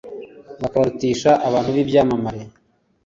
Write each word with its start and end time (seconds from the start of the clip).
bakabarutisha 0.61 1.31
abantu 1.47 1.69
b 1.75 1.77
ibyamamare 1.83 2.43